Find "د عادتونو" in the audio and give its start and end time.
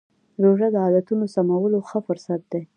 0.71-1.25